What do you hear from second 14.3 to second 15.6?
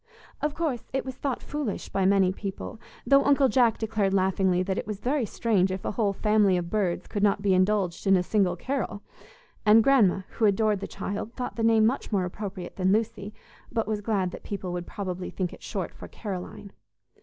that people would probably think